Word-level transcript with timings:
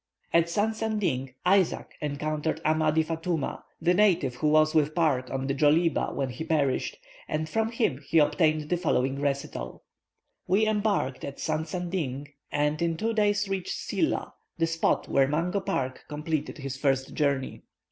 At 0.33 0.45
Sansanding, 0.49 1.35
Isaac 1.45 1.93
encountered 2.01 2.59
Amadi 2.65 3.03
Fatouma, 3.03 3.61
the 3.79 3.93
native 3.93 4.37
who 4.37 4.47
was 4.47 4.73
with 4.73 4.95
Park 4.95 5.29
on 5.29 5.45
the 5.45 5.53
Djoliba 5.53 6.15
when 6.15 6.29
he 6.29 6.43
perished, 6.43 6.97
and 7.27 7.47
from 7.47 7.71
him 7.71 8.01
he 8.09 8.17
obtained 8.17 8.69
the 8.71 8.77
following 8.77 9.19
recital: 9.21 9.83
"We 10.47 10.65
embarked 10.65 11.23
at 11.23 11.37
Sansanding, 11.39 12.29
and 12.51 12.81
in 12.81 12.97
two 12.97 13.13
days 13.13 13.47
reached 13.47 13.77
Silla, 13.77 14.33
the 14.57 14.65
spot 14.65 15.07
where 15.07 15.27
Mungo 15.27 15.59
Park 15.59 16.05
completed 16.09 16.57
his 16.57 16.77
first 16.77 17.13
journey. 17.13 17.61